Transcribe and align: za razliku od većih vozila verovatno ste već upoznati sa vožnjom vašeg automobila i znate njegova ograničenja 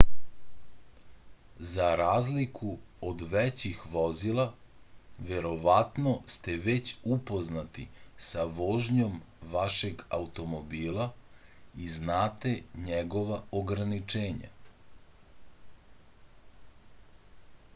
za 1.71 1.87
razliku 1.99 2.69
od 3.09 3.19
većih 3.33 3.83
vozila 3.95 4.45
verovatno 5.27 6.13
ste 6.35 6.55
već 6.63 6.93
upoznati 7.17 7.85
sa 8.29 8.47
vožnjom 8.61 9.21
vašeg 9.51 10.01
automobila 10.19 11.07
i 11.75 11.91
znate 11.97 12.55
njegova 12.89 13.41
ograničenja 13.63 14.51